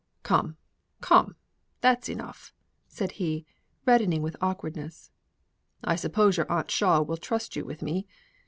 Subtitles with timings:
[0.23, 0.57] "Come,
[0.99, 1.35] come;
[1.81, 2.55] that's enough,"
[2.87, 3.45] said he,
[3.85, 5.11] reddening with awkwardness.
[5.83, 8.07] "I suppose your aunt Shaw will trust you with me.